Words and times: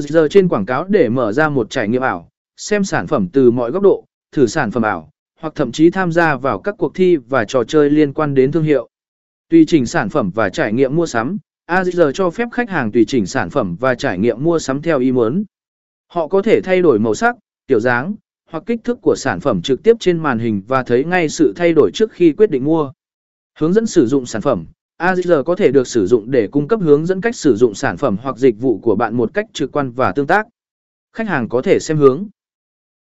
giờ 0.00 0.28
trên 0.30 0.48
quảng 0.48 0.66
cáo 0.66 0.84
để 0.84 1.08
mở 1.08 1.32
ra 1.32 1.48
một 1.48 1.70
trải 1.70 1.88
nghiệm 1.88 2.02
ảo, 2.02 2.28
xem 2.56 2.84
sản 2.84 3.06
phẩm 3.06 3.28
từ 3.32 3.50
mọi 3.50 3.70
góc 3.70 3.82
độ, 3.82 4.04
thử 4.32 4.46
sản 4.46 4.70
phẩm 4.70 4.82
ảo, 4.82 5.10
hoặc 5.40 5.52
thậm 5.54 5.72
chí 5.72 5.90
tham 5.90 6.12
gia 6.12 6.36
vào 6.36 6.60
các 6.60 6.74
cuộc 6.78 6.94
thi 6.94 7.16
và 7.16 7.44
trò 7.44 7.64
chơi 7.64 7.90
liên 7.90 8.12
quan 8.12 8.34
đến 8.34 8.52
thương 8.52 8.62
hiệu. 8.62 8.88
Tùy 9.50 9.64
chỉnh 9.68 9.86
sản 9.86 10.08
phẩm 10.08 10.30
và 10.34 10.48
trải 10.48 10.72
nghiệm 10.72 10.96
mua 10.96 11.06
sắm, 11.06 11.38
AZR 11.66 12.12
cho 12.12 12.30
phép 12.30 12.48
khách 12.52 12.70
hàng 12.70 12.92
tùy 12.92 13.04
chỉnh 13.04 13.26
sản 13.26 13.50
phẩm 13.50 13.76
và 13.80 13.94
trải 13.94 14.18
nghiệm 14.18 14.44
mua 14.44 14.58
sắm 14.58 14.82
theo 14.82 14.98
ý 14.98 15.12
muốn. 15.12 15.44
Họ 16.08 16.28
có 16.28 16.42
thể 16.42 16.60
thay 16.60 16.82
đổi 16.82 16.98
màu 16.98 17.14
sắc, 17.14 17.36
kiểu 17.66 17.80
dáng, 17.80 18.14
hoặc 18.50 18.62
kích 18.66 18.80
thước 18.84 18.98
của 19.02 19.14
sản 19.16 19.40
phẩm 19.40 19.62
trực 19.62 19.82
tiếp 19.82 19.96
trên 20.00 20.18
màn 20.18 20.38
hình 20.38 20.62
và 20.68 20.82
thấy 20.82 21.04
ngay 21.04 21.28
sự 21.28 21.52
thay 21.56 21.72
đổi 21.72 21.90
trước 21.94 22.12
khi 22.12 22.32
quyết 22.32 22.50
định 22.50 22.64
mua. 22.64 22.92
Hướng 23.58 23.72
dẫn 23.72 23.86
sử 23.86 24.06
dụng 24.06 24.26
sản 24.26 24.42
phẩm 24.42 24.66
AZR 24.98 25.42
có 25.42 25.56
thể 25.56 25.70
được 25.70 25.86
sử 25.86 26.06
dụng 26.06 26.30
để 26.30 26.48
cung 26.52 26.68
cấp 26.68 26.80
hướng 26.82 27.06
dẫn 27.06 27.20
cách 27.20 27.36
sử 27.36 27.56
dụng 27.56 27.74
sản 27.74 27.96
phẩm 27.96 28.16
hoặc 28.22 28.36
dịch 28.36 28.60
vụ 28.60 28.78
của 28.78 28.96
bạn 28.96 29.16
một 29.16 29.34
cách 29.34 29.46
trực 29.52 29.72
quan 29.72 29.90
và 29.90 30.12
tương 30.12 30.26
tác. 30.26 30.46
Khách 31.12 31.28
hàng 31.28 31.48
có 31.48 31.62
thể 31.62 31.78
xem 31.78 31.96
hướng 31.96 32.28